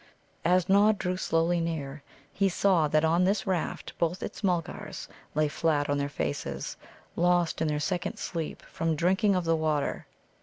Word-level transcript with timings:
As 0.43 0.67
Nod 0.67 0.97
drew 0.97 1.15
slowly 1.15 1.59
near, 1.59 2.01
he 2.33 2.49
saw 2.49 2.87
that 2.87 3.05
on 3.05 3.23
this 3.23 3.45
raft 3.45 3.93
both 3.99 4.23
its 4.23 4.43
Mulgars 4.43 5.07
lay 5.35 5.47
flat 5.47 5.91
on 5.91 5.99
their 5.99 6.09
faces, 6.09 6.75
lost 7.15 7.61
in 7.61 7.67
their 7.67 7.79
second 7.79 8.17
sleep 8.17 8.63
from 8.63 8.95
drinking 8.95 9.35
of 9.35 9.45
the 9.45 9.55
water. 9.55 10.07